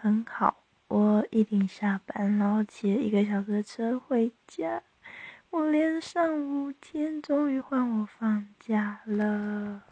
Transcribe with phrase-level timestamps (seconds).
[0.00, 0.56] 很好。
[0.88, 4.82] 我一定下班，然后骑了一个小时的车回家。
[5.50, 9.82] 我连上五天，终于换我放假了。